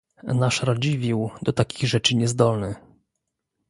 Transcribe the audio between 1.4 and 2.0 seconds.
do takich